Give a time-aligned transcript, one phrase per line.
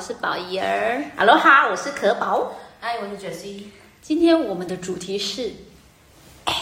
[0.00, 1.04] 我是宝仪儿。
[1.14, 2.54] 哈喽哈，我是可宝。
[2.80, 3.64] 嗨，我是 Jessie。
[4.00, 5.52] 今天我们的主题是，
[6.46, 6.54] 哎，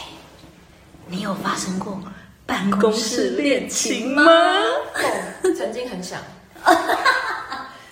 [1.07, 1.97] 你有发生过
[2.45, 4.25] 办公室恋情吗？
[4.25, 6.19] 哦，曾经很想。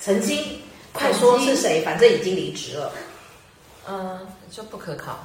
[0.00, 0.60] 曾经，
[0.92, 1.80] 快说是谁？
[1.84, 2.92] 反正已经离职了。
[3.88, 5.16] 嗯，就不可考。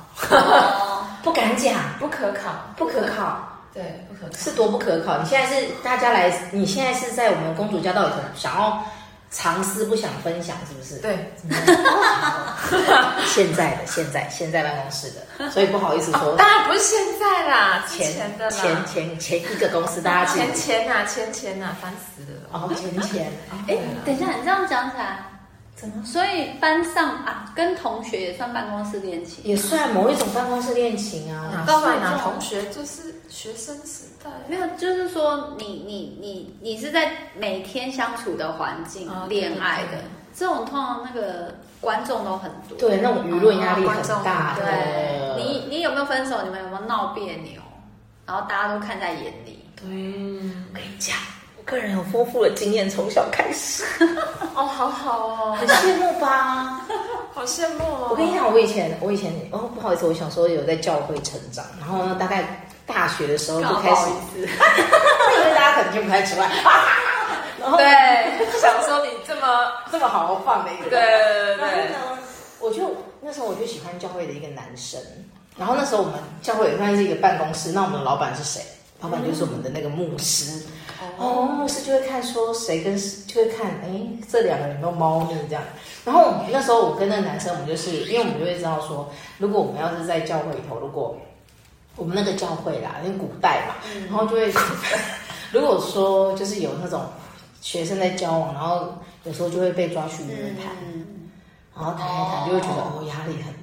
[1.23, 3.57] 不敢讲，不可考，不可考。
[3.73, 4.37] 对，不可考。
[4.37, 5.17] 是多不可考？
[5.17, 8.85] 你现在是大家来，你现在是在我们公主家到里头想要
[9.31, 10.97] 藏私，不想分享，是不是？
[10.99, 11.33] 对。
[13.25, 16.35] 现在的，现在，现在办公室的，所以不好意思说。
[16.35, 22.49] 当然不是现在啦，前前的啦，前前前一个公司，大家前前呐，前前呐，烦死了。
[22.51, 23.31] 哦，前前。
[23.67, 25.30] 哎，等一下，你这样讲起来。
[26.05, 31.63] 所以班上啊，跟同学也算办公室恋情，也算某一种办公室恋情啊。
[31.65, 40.03] 当然啦，同学就是学生时代，没有，就是说你你你你是在每天相处的环境恋爱的，
[40.35, 44.55] 这种通常那个观众都很多，对，那种舆论压力很大。
[44.55, 46.43] 对，你你有没有分手？
[46.43, 47.59] 你们有没有闹别扭？
[48.27, 49.65] 然后大家都看在眼里。
[49.75, 51.17] 对，我跟你讲。
[51.65, 53.83] 个人有丰富的经验，从小开始。
[54.55, 56.81] 哦，好好哦，很羡慕吧？
[57.33, 58.07] 好羡慕哦！
[58.11, 66.49] 我跟你讲，我以前，我以前，哦，不好意思，我小时候有在教会成长，然后呢，大概大学的时候就开始， 因为大家可能听不太出来。
[67.59, 67.85] 然后对，
[68.59, 71.57] 想说你这么这么好好放的一个，对对对。
[71.57, 72.21] 然后呢，
[72.59, 74.99] 我就那时候我就喜欢教会的一个男生，
[75.57, 78.61] 然后那时候我们教会也算是一个办公室，那我们的老板是谁？
[79.01, 80.63] 老板就是我们的那个牧师。
[81.17, 82.95] 哦，牧师就会看说谁跟，
[83.27, 83.89] 就会看哎，
[84.29, 85.63] 这两个人有没有猫腻这样。
[86.05, 91.17] 然后那时候我跟那个男生，我们就是因为我们就会知道说，如果我们要是在教会里头，如果
[91.95, 93.75] 我们那个教会啦，因为古代嘛，
[94.07, 94.53] 然后就会，
[95.51, 97.01] 如果说就是有那种
[97.61, 98.93] 学生在交往，然后
[99.23, 100.75] 有时候就会被抓去约谈，
[101.75, 103.60] 然后谈一谈就会觉得哦压力很大。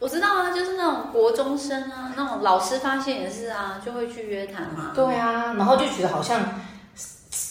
[0.00, 4.92] 我知道啊，就是那种国中生啊，那种老师发现也是啊，就会去约谈嘛。
[4.94, 6.40] 对啊，然后就觉得好像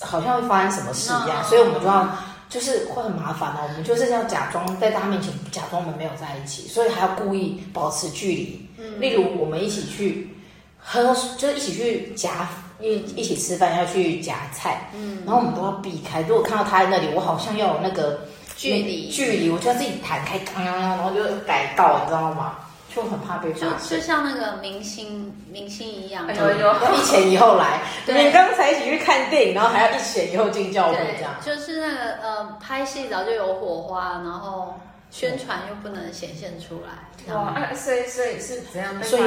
[0.01, 2.09] 好像会发生什么事一样，所以我们就要
[2.49, 3.59] 就是会很麻烦啊。
[3.67, 8.69] 我们就是要假装在大家面前假装我们没有在一起，所以还要故意保持距离。
[8.79, 10.35] 嗯，例如我们一起去
[10.79, 12.47] 喝，就是一起去夹，
[12.79, 16.21] 一一起吃饭要去夹菜，嗯，然后我们都要避开。
[16.23, 18.21] 如果看到他在那里，我好像要有那个。
[18.59, 22.57] 距离距离，我就要自己弹开，刚刚然后就改道，你知道吗？
[22.93, 23.97] 就很怕被发现。
[23.97, 27.79] 就像那个明星明星一样，有有一前一后来。
[28.05, 31.31] 对，你刚才一起去看电影，然后还要一前一后进教会，这样。
[31.41, 34.73] 就是那个呃，拍戏早就有火花，然后
[35.09, 37.33] 宣传又不能显现出来。
[37.33, 39.01] 哇，所以所以是怎样？
[39.03, 39.21] 所以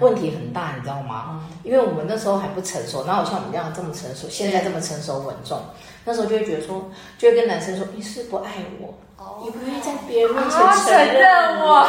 [0.00, 1.44] 问题很大，你知道吗？
[1.64, 5.60] 因为我们那时候还不成熟，哪有像我们这样这么成熟，现在这么成熟稳重。
[6.04, 8.94] 那时候就会觉得说，就会跟男生说：“你是不爱我，
[9.44, 11.86] 你不愿意在别人面前承认我。”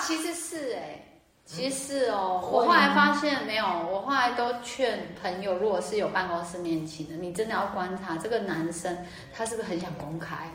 [0.00, 1.04] 其实是哎，
[1.44, 2.40] 其实是哦。
[2.50, 8.96] 我后来发现没有，我后来都劝朋友，如果是有办公室恋情的，你真的要观察这个男生，
[9.34, 10.50] 他是不是很想公开？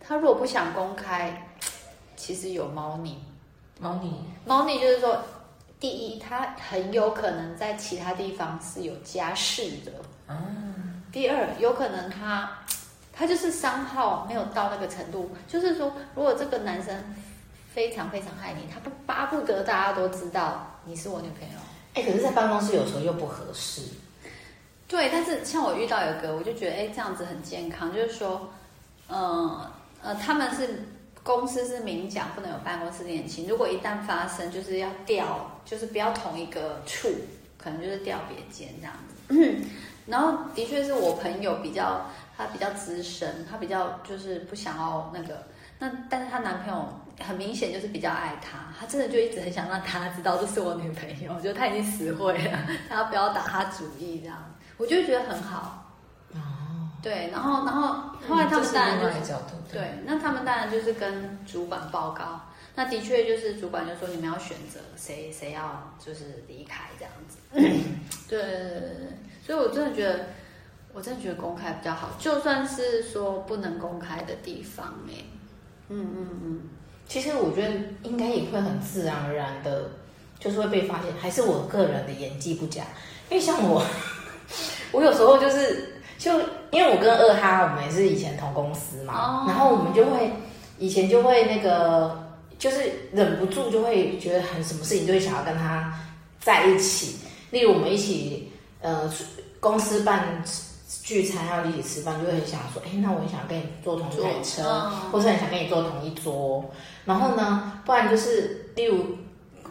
[0.00, 1.48] 他如果不想公开，
[2.16, 3.22] 其实有猫腻。
[3.80, 5.18] 猫腻，猫腻就是说，
[5.80, 9.92] 第一，他很有可能在其他地方是有家室的。
[10.28, 10.83] 嗯。
[11.14, 12.58] 第二，有可能他，
[13.12, 16.92] 他就是商号没有到那个程度，就是说，如果这个男生
[17.72, 21.54] 非常非常爱你，他不巴不得大家都知道你是我女朋友。
[21.94, 23.82] 哎，可是，在办公室有时候又不合适。
[24.88, 28.50] 对，但是像我遇到有个，我就觉得，哎，这样子很健康，就是说，
[29.06, 29.70] 嗯呃，
[30.02, 30.82] 呃，他们是
[31.22, 37.08] 公司是明讲不能有办公室恋情，如果一旦发生，就是要调，就是不要同一个处，
[37.56, 39.14] 可能就是调别间这样子。
[40.06, 42.02] 然后的确是我朋友比较，
[42.36, 45.42] 她比较资深，她比较就是不想要那个，
[45.78, 46.88] 那但是她男朋友
[47.20, 52.58] 很明显就是比较爱她，她真的就一直很想让她知道这是我女朋友，我觉得她已经死会了，
[52.88, 54.36] 她不要打她主意这样，
[54.76, 55.92] 我就觉得很好。
[56.34, 56.38] 哦，
[57.02, 59.32] 对，然后然后后来他们当然就是
[59.72, 62.40] 对，那他们当然就是跟主管报告，
[62.74, 67.38] 那的确就是主管就说你们要选择谁谁要就是离开这样子，
[68.28, 69.08] 对对对对对。
[69.44, 70.20] 所以，我真的觉得，
[70.94, 72.10] 我真的觉得公开比较好。
[72.18, 75.12] 就算是说不能公开的地方，哎，
[75.90, 76.60] 嗯嗯嗯，
[77.06, 77.74] 其实我觉得
[78.04, 79.90] 应该也会很自然而然的，
[80.38, 81.12] 就是会被发现。
[81.20, 82.84] 还是我个人的演技不佳，
[83.28, 83.84] 因为像我，
[84.92, 86.32] 我有时候就是就
[86.70, 90.32] 因为我跟二哈，我们也是以前同公司嘛，然后我们就会
[90.78, 92.18] 以前就会那个，
[92.58, 95.92] 就是忍不住就会觉得很什么事情就会想要跟他
[96.40, 97.18] 在一起，
[97.50, 98.43] 例如我们一起。
[98.84, 99.10] 呃，
[99.60, 100.44] 公司办
[101.02, 106.62] 聚餐要一起吃饭，就会很想说，哎，那我也想跟你坐同一台车，嗯、或是很想跟你坐同一桌。
[107.06, 109.06] 然后呢，不然就是例如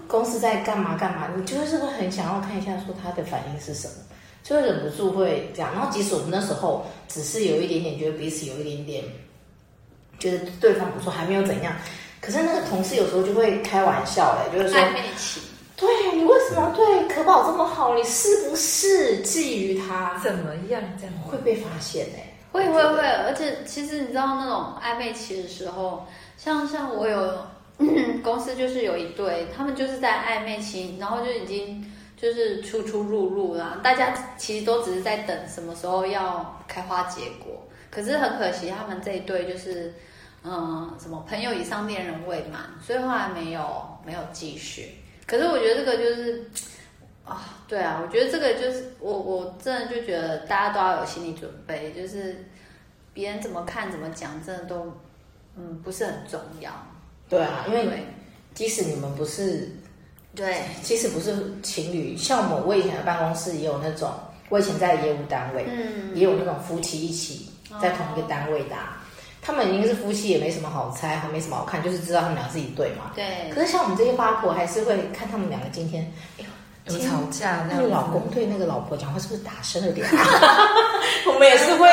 [0.08, 3.94] 公司在干嘛干嘛，你就是会很想要看一下，说他的反应是什么，
[4.44, 5.72] 就会忍不住会这样。
[5.74, 9.04] 然后即使我们那时候只是有一点点觉得彼此有一点点
[10.18, 11.76] 觉得对方不错，还没有怎样，
[12.20, 14.82] 可是那个同事有时候就会开玩笑嘞，就是说。
[15.76, 17.96] 对，你为什么对可宝这么好？
[17.96, 20.18] 你是不是觊觎他？
[20.24, 20.82] 怎么样？
[21.00, 22.18] 这样会被发现呢？
[22.52, 26.06] 会会会，而且其实你知道那种暧昧期的时候，
[26.38, 27.36] 像像我有、
[27.80, 31.84] 嗯、公司就是有一对，他们就是在暧昧期，然后就已经
[32.16, 37.60] 就是出出入入啦，大家其实都只是在等什么时候要开花结果。
[37.90, 39.92] 可是很可惜，他们这一对就是
[40.44, 44.90] 嗯，什么朋友以上恋人未满，所以后来没有没有继续。
[45.26, 46.50] 可是我觉得这个就是
[47.24, 52.46] 啊，对啊，我觉得这个就是我我真的就觉得大家都要有心理准备，就是
[53.14, 54.92] 别人怎么看怎么讲，真的都
[55.56, 56.72] 嗯不是很重要。
[57.30, 58.06] 对啊，因为
[58.54, 59.70] 即使你们不是
[60.36, 64.12] 对，即使不是情侣，像我们我以前的办公室也有那种，
[64.50, 67.50] 我以前在业务单位，嗯，也有那种夫妻一起
[67.82, 68.76] 在同一个单位的。
[68.76, 69.00] 哦
[69.46, 73.12] 他们已经是夫妻，也没什么好猜，还没什么好看，就是知道他们俩自己对嘛。
[73.14, 73.52] 对。
[73.54, 76.10] 可是像我们这些八婆，还是会看他们两个今天，
[76.40, 76.46] 哎
[76.88, 80.26] 呦，有吵架，那个老公对那个老婆讲话是不是大声了点啊？
[81.28, 81.88] 我们也是会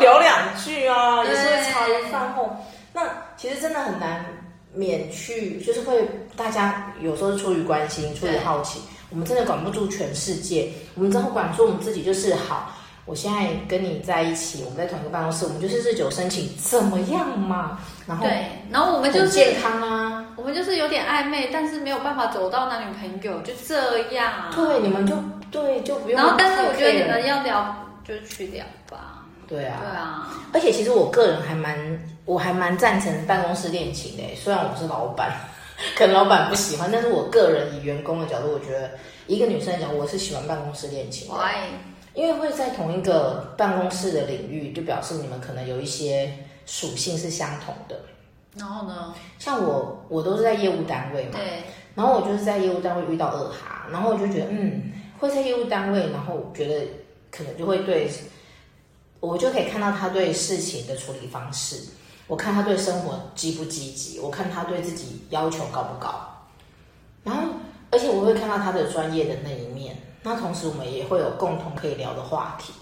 [0.00, 2.56] 聊两句啊，也是会茶余饭后。
[2.94, 3.02] 那
[3.36, 4.24] 其实真的很难
[4.72, 8.80] 免去，就是会大家有时候是出于关心，出于好奇，
[9.10, 12.72] 我们真的管不住全世界，我们只好管住我们自己就是好。
[13.06, 17.78] 我现在跟你在一起，我们在同一个办公室，我们就是日久生情，怎么样嘛？
[18.06, 24.32] 然后对，然后我们就是健康啊，我们就是有点暧昧，但是没有办法走到男女朋友，就这样。
[24.54, 25.14] 对，你们就
[25.50, 26.18] 对，就不用。
[26.18, 29.22] 然后，但是我觉得你们要聊，就去聊吧。
[29.46, 30.30] 对啊，对啊。
[30.54, 31.76] 而且其实我个人还蛮，
[32.24, 34.22] 我还蛮赞成办公室恋情的。
[34.34, 35.30] 虽然我是老板，
[35.94, 38.92] 可能老板不喜欢，但是我个人以员工的角度，我觉得
[39.26, 41.34] 一个女生来讲，我是喜欢办公室恋情的。
[42.14, 46.32] 因为会在同一个办公室的领域，就表示你们可能有一些
[46.64, 48.00] 属性是相同的。
[48.56, 51.32] 然后呢，像我，我都是在业务单位嘛。
[51.32, 51.64] 对。
[51.96, 56.86] 然后我就是在业务单位遇到二哈，然后我就觉得，嗯，会在业务单位，然后我觉得
[57.30, 58.08] 可能就会对，
[59.20, 61.90] 我就可以看到他对事情的处理方式，
[62.26, 66.46] 我看他对生活积不积极，我看他对自己要求高不高，
[67.22, 67.42] 然后
[67.90, 69.96] 而且我会看到他的专业的那一面。
[70.24, 72.72] 那同时，我们也会有共同可以聊的话题。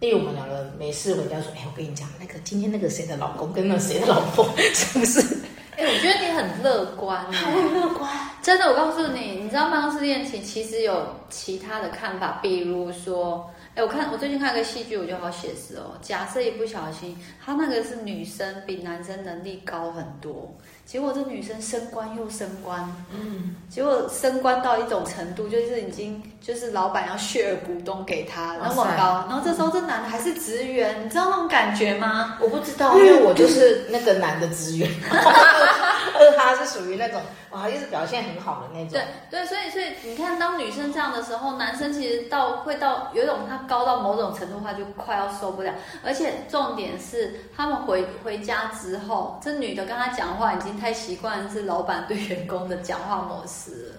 [0.00, 5.20] 例如，我们两个没事回家说：“哎，我跟你讲，那个今天那个谁的老公跟那谁的老婆，是不是？”
[5.76, 8.10] 哎，我觉得你很乐观， 很乐观。
[8.42, 15.96] 真的，我告诉你，你知道办公室恋情其实有其他的看法，比如说，哎，我看我最近看一个戏剧，我觉得好写实哦。
[16.02, 20.54] 假设一不小心，他那个是女生比男生能力高很多。
[20.84, 32.36] 结果这女生升官又升官，嗯，结果升官到一种程度，就是已经就是老板要血股东给他那么高，然后这时候这男的还是职员，你知道那种感觉吗？
[32.42, 34.90] 我不知道，因为我就是那个男的职员，
[36.36, 38.90] 他是属于那种哇，一直表现很好的那种。
[38.90, 45.72] 对对，所以所以你看，当女生这样的时候，男生其实到会到有一种他高到某种程度，他就快要受不了，
[46.04, 50.72] 而且重点是他们回回家之后，这女的跟他讲话已经。
[50.82, 53.92] 太习惯是老板对员工的讲话模式，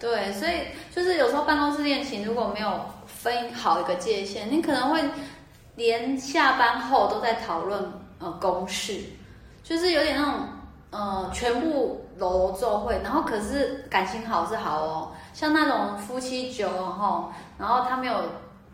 [0.00, 5.00] 对，所以就是有时候办公室恋情如果没有分好一个界限，你可能会
[5.76, 7.80] 连下班后都在讨论
[8.18, 8.98] 呃公事，
[9.62, 10.48] 就是有点那种
[10.90, 18.14] 呃全部揉奏会，然后可是感情好是好哦，像那种夫妻酒然后然后他没有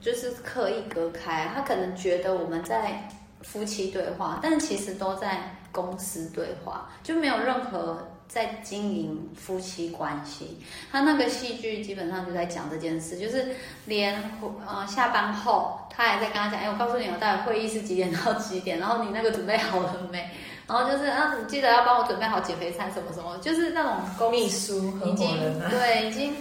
[0.01, 3.09] 就是刻意隔开，他可能觉得我们在
[3.43, 5.53] 夫妻对话，但其实都在。
[5.73, 10.59] 公司对话就没有任何在经营夫妻关系。
[10.91, 13.49] 他那个戏剧基本上就在讲这件事，就是
[13.85, 14.19] 连
[14.67, 20.31] 呃下班后他还在跟他讲，哎，我告诉你，我待会会议是几点到几点，然后你那个准备好了没？
[20.67, 25.29] 然后就是啊，你记得要帮我准备好减肥餐什么什么，就是那种秘书已经
[25.71, 26.35] 对，已经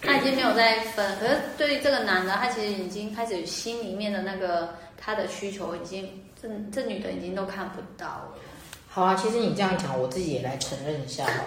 [0.00, 1.18] 他已经没有再分。
[1.18, 6.08] 可是对于这个男的，他其实已经开始心里面的那个他的需求已经
[6.40, 8.34] 这这女的已经都看不到了。
[8.88, 11.44] 好啊，其实你这样讲，我自己也来承认一下哈，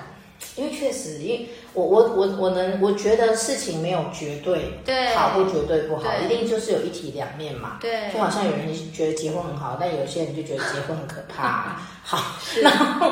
[0.56, 4.76] 因为确实，因为我我我我能，我觉得事情没有绝对
[5.16, 7.78] 好或绝对不好，一定就是有一体两面嘛。
[7.82, 11.78] 对，就好像有人觉得结婚很好，但有些人就觉得结婚很可怕。
[12.04, 13.12] 好，然后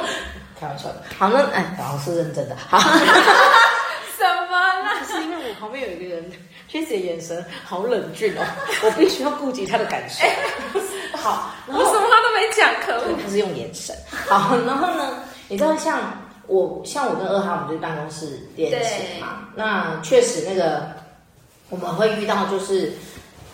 [0.59, 1.03] 开玩笑的。
[1.17, 2.55] 好，那哎，然后是认真的。
[2.55, 2.77] 好，
[4.17, 4.89] 什么呢？
[5.07, 6.31] 是因为我旁边有一个人。
[6.65, 8.41] 确实眼神好冷峻哦，
[8.83, 10.25] 我必须要顾及他的感受。
[11.15, 13.15] 好，我什么话都没讲，可恶。
[13.23, 13.95] 他是用眼神。
[14.09, 15.99] 好，然后呢，你知道像
[16.53, 19.47] 我，像我跟二哈，我们就是办公室恋情嘛。
[19.55, 20.87] 那确实那个
[21.69, 22.93] 我们会遇到，就是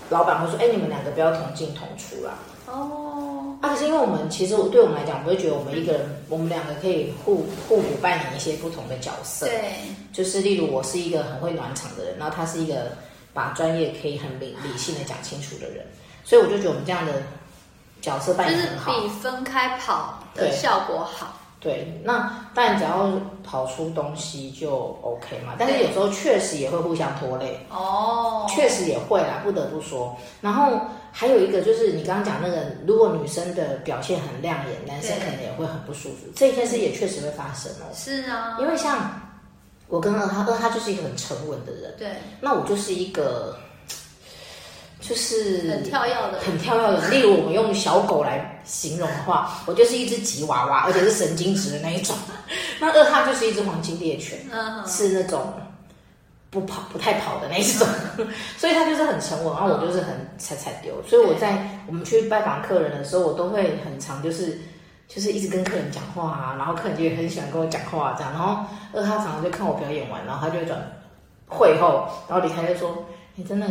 [0.10, 2.34] 老板会说：“哎，你们两个不要同进同出啦。”
[2.68, 9.46] 哦，啊，可是因为我们其实对我们来讲，我会觉得我们一个人，我们两个可以互互补扮演一些不同的角色。
[9.48, 9.74] 对，
[10.12, 12.91] 就是例如我是一个很会暖场的人，然后他是一个
[13.34, 15.86] 把专业可以很理理性的讲清楚的人，
[16.24, 17.13] 所以我就觉得我们这样的。
[18.01, 21.38] 角色扮演很好，就是比分开跑的效果好。
[21.60, 23.12] 对，那当然只要
[23.44, 25.56] 跑出东西就 OK 嘛。
[25.60, 27.60] 但是有时候确实也会互相拖累。
[27.70, 30.16] 哦，确实也会啦，不得不说。
[30.39, 30.80] 然后
[31.12, 36.28] 还有一个就是你刚刚讲那个，如果女生的表现很亮眼，男生可能也会很不舒服。
[36.36, 37.92] 这件事也确实会发生哦。
[37.94, 39.22] 是啊，因为像
[39.88, 41.94] 我跟二哈，二哈就是一个很沉稳的人。
[41.98, 43.56] 对，那我就是一个。
[45.01, 47.10] 就是很跳跃的，很跳跃的。
[47.10, 52.15] 例如，我们用小狗来形容的话，我就是一只吉娃娃， 而且是神经质的那一种。
[52.79, 55.53] 那二哈就是一只黄金猎犬，嗯，是那种
[56.50, 57.88] 不跑、不太跑的那一种。
[58.58, 60.94] 所以它就是很沉稳，然后我就是很踩踩丢。
[61.08, 64.60] 所以我在我们去拜访客人的时候，我都会很常就是
[65.08, 68.34] 就是一直跟客人讲话啊，然后客人就也很喜欢跟我讲话这样。
[68.34, 70.77] 然后二哈常常就看我表演完，然后他就会转
[71.48, 73.65] 会后，然后离开就说：“你真的。”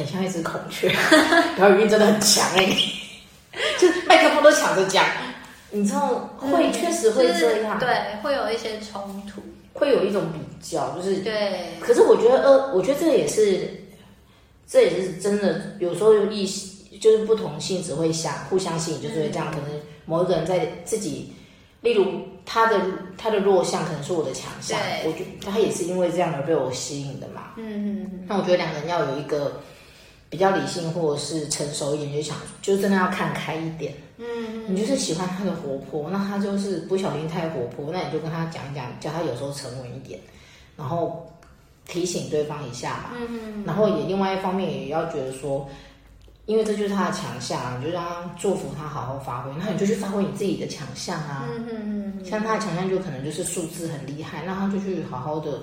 [0.00, 0.88] 很像一只孔雀，
[1.56, 2.76] 然后语音真的很强哎、欸，
[3.78, 5.04] 就 麦克风都抢着讲，
[5.70, 7.88] 你知道会确实会这样，对，
[8.22, 9.42] 会有一些冲突，
[9.74, 11.74] 会有一种比较，就是对。
[11.78, 13.68] 可是我觉得呃，我觉得这也是，
[14.66, 19.50] 这也是真的，有时候有异性就是不同性质会相互相吸引，就是会这样。
[19.50, 19.66] 可能
[20.06, 21.32] 某一个人在自己，
[21.82, 22.06] 例如
[22.46, 22.80] 他的
[23.16, 27.52] 他的弱项可能是我的强项，我觉得他也是因为这样而被我吸引的嘛。
[27.56, 28.24] 嗯嗯嗯。
[28.28, 29.60] 那我觉得两个人要有一个。
[30.30, 33.92] 比较理性或者是成熟一点，就想就真的要看开一点。
[34.16, 40.20] 嗯，你就是喜欢他的活泼，那他就是不小心太活泼，那你就跟他讲一讲，叫他有时候沉稳一点，
[40.76, 41.28] 然后
[41.86, 43.10] 提醒对方一下嘛。
[43.18, 45.68] 嗯，然后也另外一方面也要觉得说，
[46.46, 51.48] 因为这就是他的强项，你就让他祝福他好好发挥，那你就去发挥你自己的强项啊。
[51.48, 52.24] 嗯嗯嗯。
[52.24, 55.62] 像他的强项就可能就是数字很厉害，那他就去好好的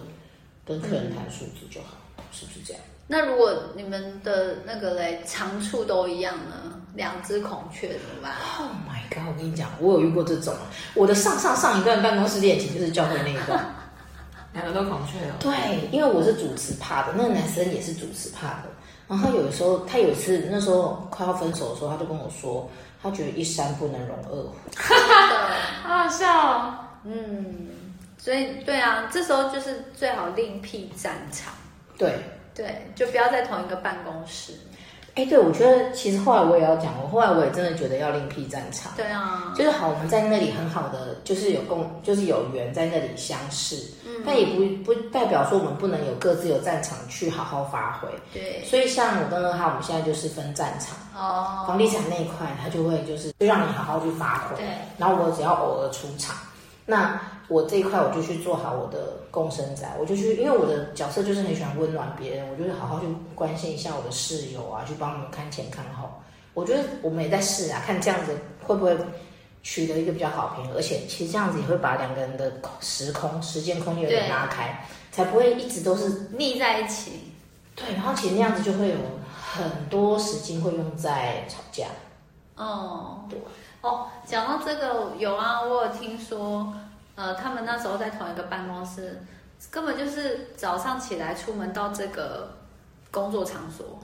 [0.65, 1.95] 跟客人谈数字就好，
[2.31, 2.81] 是不是这样？
[3.08, 6.74] 那如果你们的那个嘞长处都一样呢？
[6.94, 9.28] 两只孔雀怎么办？Oh my god！
[9.28, 10.52] 我跟你讲，我有遇过这种。
[10.96, 13.64] 我的上上上一段办公室恋情就是教会那一段，
[14.54, 15.36] 两个都孔雀哦。
[15.40, 18.64] 对，因为我是主持怕的，那个男生也是主持怕的。
[19.08, 22.68] 然后他有的时候，他有一次那时候快要分手的时候，他就跟我说，
[23.04, 24.56] 他觉得一山不能容二虎。
[25.84, 26.74] 好好笑哦。
[27.04, 27.68] 嗯，
[28.18, 31.54] 所以对啊，这时候就是最好另辟战场。
[31.96, 32.18] 对。
[32.58, 34.54] 对，就不要在同一个办公室。
[35.14, 38.92] 哎，对，我觉得其实后来我也要讲，我后来我也真的觉得要另辟战场。
[38.96, 43.78] 对啊，就是好，我们在那里很好的，就是有共，就是有缘在那里相识。
[44.06, 48.08] 嗯，但也不不代表说我们不能有各自有战场去好好发挥。
[48.32, 50.96] 对，所以像我跟二哈，我们现在就是分战场。
[51.20, 54.56] 哦，房地产那一块，他就会就是就让你好好去发挥。
[54.58, 54.66] 对，
[55.00, 56.36] 然后我只要偶尔出场。
[56.89, 66.10] 那我这一块我就去做好我的共生宅，我就去，因为我的角色就是很喜欢温暖别人，我就会好好去关心一下我的室友啊，去帮他们看前看后。
[66.53, 68.32] 我觉得我们也在试啊，看这样子
[68.63, 68.98] 会不会
[69.63, 77.12] 取得一个比较好评，而且其实这样子也会把两个人的时空、时间、空间有点拉开，才不会一直都是腻在一起。
[77.75, 78.96] 对，然后其实那样子就会有
[79.29, 81.86] 很多时间会用在吵架。
[82.58, 83.40] 哦，对。
[83.82, 86.74] 哦，讲到这个有啊，我有听说，
[87.16, 89.22] 呃，他们那时候在同一个办公室，
[89.70, 92.52] 根本就是早上起来出门到这个
[93.12, 94.00] 工作场所，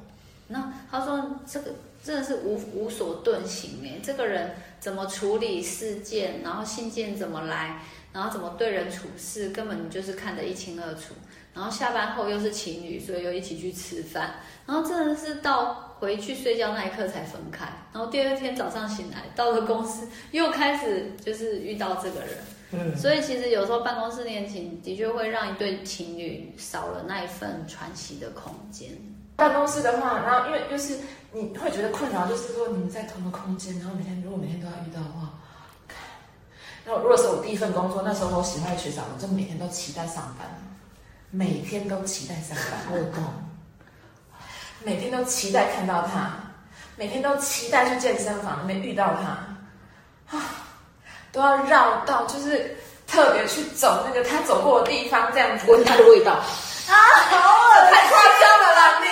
[0.48, 1.72] 那他说这个
[2.04, 7.82] 真的是无无所遁形哎，这个人怎么处理事件，然后信件怎么来，
[8.14, 11.16] 然后怎么对人处事，根本就是看得一清二楚。
[11.54, 15.90] 然后下班后又是情侣，所以又一起去吃饭，然后真的是到。
[16.04, 22.30] 回去睡觉那一刻才分开，然后第二天早上醒来，到了公司又开始就是遇到这个人，
[22.72, 28.90] 嗯，所以其实有时候办公室恋情的确会让一对情侣少了那一份喘息的空间。
[29.38, 30.98] 办公室的话，然后因为就是
[31.32, 35.32] 你会觉得困扰，就是说你们在同一个空间，然后每天如果每天都要遇到的话，
[36.84, 40.50] 然后如果是我第一份工作，那时候我喜欢学长，我就每天都期待上班，
[41.36, 43.24] 每天都期待上班，我懂。
[44.84, 46.32] 每天都期待看到他，
[46.96, 50.46] 每天都期待去健身房里面遇到他，啊，
[51.32, 55.72] 都要绕道，就是特别去走那个他走过的地方，这样子。
[55.72, 56.34] 闻他的味道。
[56.34, 59.08] 啊，好恶，太夸张了啦你，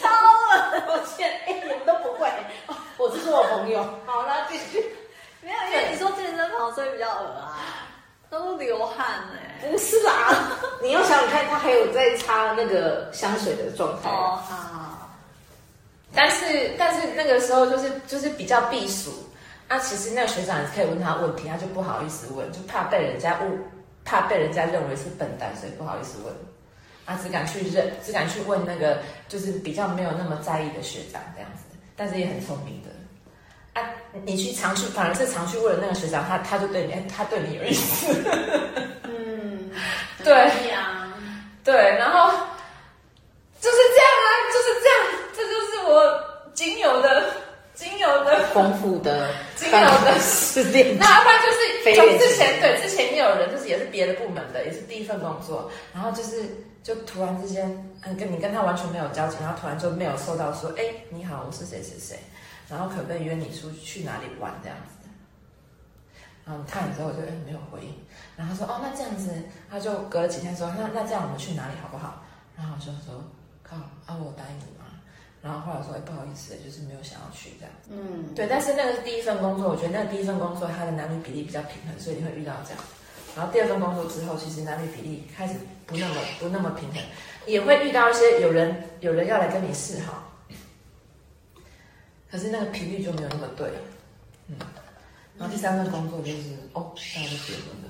[0.00, 2.26] 超恶，抱歉，哎，你们都不会，
[2.96, 3.84] 我是说我朋友。
[4.06, 4.96] 好，了继续。
[5.42, 7.81] 没有，因为你说健身房所以比较恶啊，
[8.32, 9.68] 都流汗哎。
[9.70, 14.08] 不是啦，你要想想看，他还有在擦那个香水的状态。
[14.08, 15.10] 哦，好。
[16.14, 19.12] 但是但是那个时候就是就是比较避暑。
[19.68, 23.58] 那其实那个学长也可以问他问题，他就不好意思问，就怕被人家误，
[24.04, 26.34] 怕被人家认为是笨蛋，所以不好意思问。
[27.04, 28.98] 啊，只敢去认，只敢去问那个
[29.28, 32.88] 就是比较没有那么在意的学长这样子，但是也很聪明的。
[34.12, 38.06] 啊，你去常去，反而是常去问的那个学长，他他就对你，他对你有意思。
[39.04, 39.70] 嗯，
[40.22, 40.34] 对
[40.70, 41.12] 呀，
[41.64, 42.30] 对，然后
[43.60, 44.98] 就是这样啊，就是这样，
[45.36, 47.22] 这就是我仅有的。
[47.74, 56.44] 仅有的丰富的， 仅有的失恋，那要不然就是从之前对之前也有人，就是也是别的部门的，也是第一份工作，然后就是
[56.84, 57.66] 就突然之间，
[58.04, 62.16] 嗯，跟你跟他完全没有交集，然后突然就没有收到说，哎，你好，我是谁谁谁，
[62.72, 65.08] 然后可不可以约你出去哪里玩这样子？
[66.44, 67.94] 然后你看了之后我就哎没有回应，
[68.36, 69.30] 然后他说哦那这样子，
[69.70, 72.24] 他就隔了几天说那那这样我们去哪里好不好？
[72.56, 73.22] 然后我就说
[73.62, 73.76] 靠
[74.06, 74.86] 啊我答应你嘛。
[75.42, 77.74] 然后后来说，哎，不好意思，就是没有想要去这样。
[77.90, 78.46] 嗯，对。
[78.46, 82.78] 但是那个是第一份工作，我觉得那个第一份工作它的男女比例比较平衡，所以你会遇到这样。
[83.34, 87.02] 然后第二份工作之后，其实男女比例开始不那么不那么平衡，
[87.46, 90.22] 也会遇到一些有人有人要来跟你示好，
[92.32, 93.70] 可是那个频率就没有那么对。
[94.48, 94.56] 嗯。
[95.38, 97.88] 然后第三份工作就是哦，大家都结婚了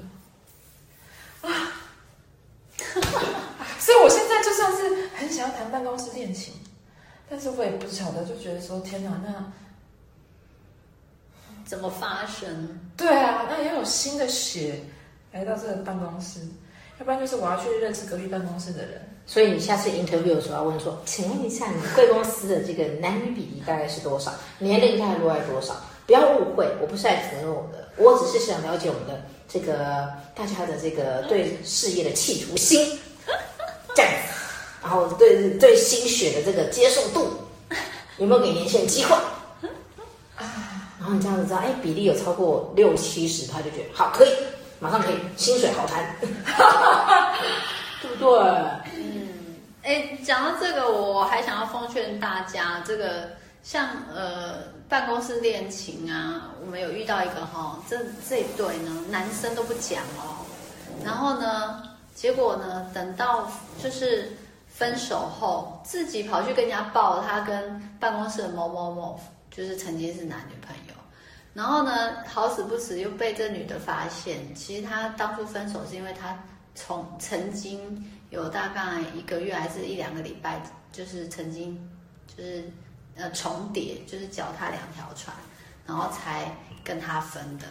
[1.48, 1.72] 啊。
[3.78, 6.54] 所以我现在就算是很想要谈办公室恋情。
[7.30, 9.52] 但是我也不晓得，就觉得说天哪，那
[11.64, 12.78] 怎么发生？
[12.96, 14.82] 对啊，那也有新的血
[15.32, 16.40] 来到这个办公室，
[16.98, 19.08] 要不然就是我要去认识隔壁办公室的人。
[19.24, 24.32] 所以你下次 interview 的时候要问说，请问一下，你贵公司的这个男女比例大概是多少？
[24.58, 25.76] 年龄大概落在多少？
[26.06, 32.98] 不要误会，我不是来责我的，我只是想了解我们的这个大家的这个对事业的企图心，
[33.94, 34.34] 这样子。
[34.82, 37.30] 然后对对心血的这个接受度
[38.18, 39.16] 有没有给年轻人机会？
[40.98, 44.30] 然后你这样子知道，哎，比例有超过六七十，他就觉得好，可以，
[44.82, 46.04] 马上可以，薪水好谈，
[48.02, 48.38] 对不对？
[48.96, 49.28] 嗯，
[49.84, 53.30] 哎，讲到这个，我还想要奉劝大家，这个
[53.62, 57.96] 像呃办公室恋情啊，我们有遇到一个哈，这
[58.28, 60.44] 这一对呢，男生都不讲哦，
[61.04, 61.82] 然后呢，
[62.14, 63.48] 结果呢，等到
[63.82, 64.36] 就是。
[64.74, 69.20] 分手后，自己跑去跟人家报他跟办公室的某某某，
[69.54, 70.94] 就是曾经是男女朋友。
[71.54, 76.38] 然后呢，好死不死又被这女的发现，其实他当初分手是因为他
[76.74, 81.78] 从曾经有大概一个月还是一两个礼拜，就是曾经
[82.36, 82.64] 就是
[83.16, 85.36] 呃重叠，就是脚踏两条船，
[85.86, 87.66] 然后才跟他分的。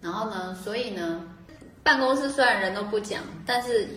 [0.00, 1.22] 然后呢，所以呢，
[1.82, 3.88] 办公室虽然人都不讲，但是。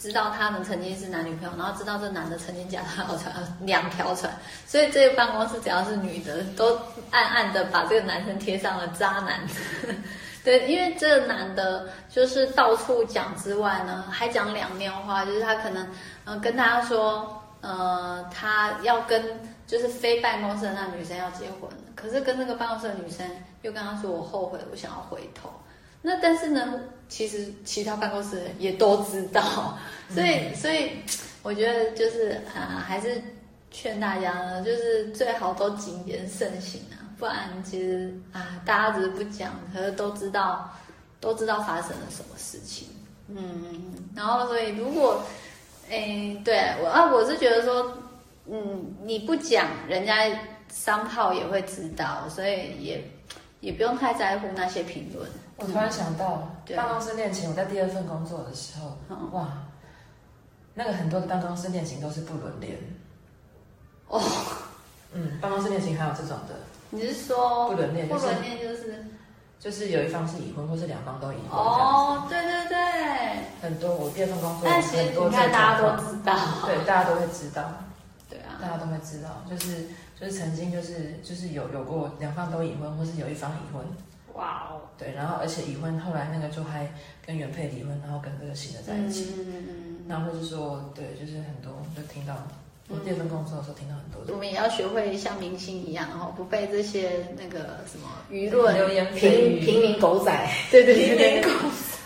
[0.00, 4.32] 知道他们曾经是男女朋友，然后知道这男的曾经脚踏船两条船，
[4.66, 6.74] 所以这个办公室只要是女的，都
[7.10, 9.38] 暗暗的把这个男生贴上了渣男。
[10.42, 15.86] 对，因为这个男的就是到处讲之外呢，还讲两面话，就是他可能
[16.24, 19.22] 嗯、跟他说，呃，他要跟
[19.66, 25.50] 就是非办公室的那女生要结婚，可是跟那个办公室的女生又跟他说，我后悔，我想要回头。
[26.02, 30.92] 那但是呢，其实其他办公室也都知道，所以、嗯、所以
[31.42, 33.22] 我觉得就是啊，还是
[33.70, 40.70] 劝大家呢，就是最好都谨言慎行啊，不然其实啊，大家只是不讲，可是都知道
[41.20, 42.88] 都知道发生了什么事情。
[43.28, 45.22] 嗯，然后所以如果
[45.88, 47.96] 诶，对我啊，我是觉得说，
[48.46, 50.16] 嗯，你不讲，人家
[50.68, 53.04] 商号也会知道，所以也
[53.60, 55.28] 也不用太在乎那些评论。
[55.56, 58.96] 我突然想到，嗯、办公室恋情，我在第二份工作的时候，
[59.32, 59.48] 哇，
[60.74, 62.76] 那个很多的办公室恋情都是不伦恋。
[64.08, 64.20] 哦，
[65.12, 66.54] 嗯，办公室恋情还有这种的。
[66.88, 68.08] 你是说不伦恋？
[68.08, 69.04] 不伦恋就是
[69.60, 71.50] 就是有一方是已婚，或是两方都已婚。
[71.50, 72.78] 哦，对对对。
[73.60, 76.34] 很多，我第二份工作但是很多，大家都知道。
[76.64, 77.62] 对，大家都会知道。
[78.30, 79.86] 对啊，大家都会知道，就是
[80.20, 83.82] 就是曾经就是就是有有过两方都已婚，或是有一方已婚。
[84.34, 86.92] 哇哦，对，然后而且已婚，后来那个就还
[87.24, 89.32] 跟原配离婚，然后跟这个新的在一起。
[89.38, 89.96] 嗯嗯嗯。
[90.06, 92.36] 那或者说，对，就是很多就听到，
[92.90, 94.34] 我第二份工作的时候听到很多。
[94.34, 101.50] 我们也要学会像明星一样，然后不被这些那个什么舆论、流言、平平民狗仔，对对，平民狗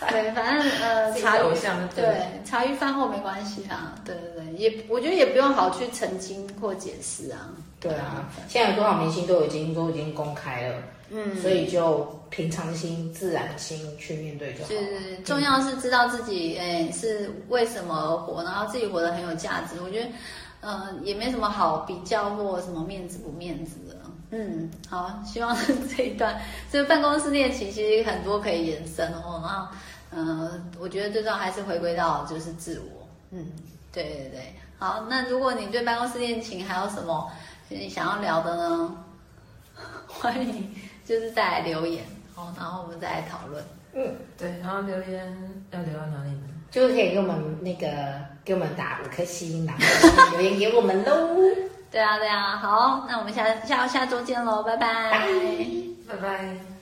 [0.00, 3.94] 仔对，反正呃，茶余偶像对对茶余饭后没关系啦。
[4.04, 7.50] 对对对，也我觉得也不用好去澄清或解释啊。
[7.80, 14.70] 对啊，现在有多少明星都已经都已经公开了，嗯，所以就平常心、自然心去面对就好。
[14.70, 19.76] 就是重要是知道自己哎是为什么而活，然后自己活得很有价值。
[19.84, 20.08] 我觉得
[20.64, 23.94] 呃也没什么好比较或什么面子不面子的。
[24.30, 25.54] 嗯，好，希望
[25.94, 29.40] 这一段这个办公室恋情其实很多可以延伸哦。
[29.44, 29.68] 然后
[30.10, 33.06] 呃，我觉得最重要还是回归到就是自我。
[33.30, 33.46] 嗯，
[33.92, 34.54] 对对对。
[34.78, 37.30] 好，那如果你对办公室恋情还有什么？
[37.68, 38.96] 你想要聊的呢？
[40.06, 40.74] 欢迎
[41.04, 43.62] 就是再来留言，哦，然后我们再来讨论。
[43.92, 45.32] 嗯，对，然后留言
[45.70, 46.48] 要留到哪里呢？
[46.70, 47.88] 就是可以给我们那个
[48.44, 51.12] 给我们打五颗星，然 后留言给我们喽。
[51.90, 55.10] 对啊，对啊，好，那我们下下下周见喽，拜拜，
[56.08, 56.73] 拜拜。